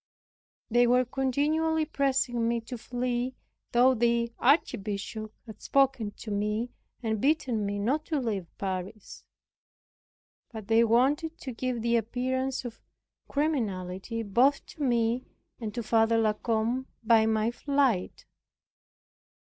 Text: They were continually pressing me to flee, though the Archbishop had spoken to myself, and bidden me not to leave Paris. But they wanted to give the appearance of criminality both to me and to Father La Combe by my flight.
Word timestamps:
They 0.71 0.87
were 0.87 1.05
continually 1.05 1.85
pressing 1.85 2.47
me 2.47 2.59
to 2.61 2.75
flee, 2.75 3.35
though 3.71 3.93
the 3.93 4.31
Archbishop 4.39 5.31
had 5.45 5.61
spoken 5.61 6.09
to 6.17 6.31
myself, 6.31 6.71
and 7.03 7.21
bidden 7.21 7.67
me 7.67 7.77
not 7.77 8.05
to 8.05 8.19
leave 8.19 8.47
Paris. 8.57 9.23
But 10.51 10.69
they 10.69 10.83
wanted 10.83 11.37
to 11.41 11.51
give 11.51 11.83
the 11.83 11.97
appearance 11.97 12.65
of 12.65 12.81
criminality 13.27 14.23
both 14.23 14.65
to 14.73 14.81
me 14.81 15.27
and 15.59 15.71
to 15.75 15.83
Father 15.83 16.17
La 16.17 16.33
Combe 16.33 16.87
by 17.03 17.27
my 17.27 17.51
flight. 17.51 18.25